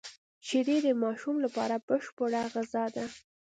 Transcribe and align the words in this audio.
شیدې 0.47 0.77
د 0.85 0.87
ماشوم 1.03 1.35
لپاره 1.45 1.75
بشپړه 1.87 2.41
غذا 2.53 2.85
ده 2.95 3.05